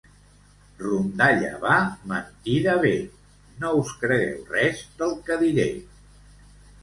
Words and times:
Rondalla 0.83 1.49
va, 1.65 1.75
mentida 2.11 2.73
ve, 2.85 2.93
no 3.63 3.73
us 3.81 3.93
cregueu 4.05 4.41
res 4.55 4.83
del 5.03 5.13
que 5.29 5.37
diré. 5.45 5.69